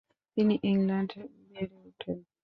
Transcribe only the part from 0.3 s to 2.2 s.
তিনি ইংল্যান্ডে বেড়ে ওঠেন।